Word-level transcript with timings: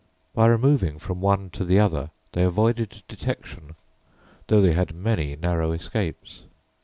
By 0.33 0.47
removing 0.47 0.97
from 0.97 1.21
one 1.21 1.51
to 1.51 1.63
the 1.63 1.79
other 1.79 2.09
they 2.31 2.41
avoided 2.41 3.03
detection, 3.07 3.75
though 4.47 4.59
they 4.59 4.73
had 4.73 4.95
many 4.95 5.35
narrow 5.35 5.73
escapes. 5.73 6.45